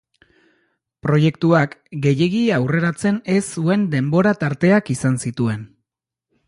[1.07, 5.69] Proiektuak, gehiegi aurreratzen ez zuen denbora tarteak izan zituen.